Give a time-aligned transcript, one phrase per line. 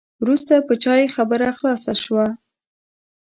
[0.23, 2.25] وروسته په چای خبره خلاصه شوه.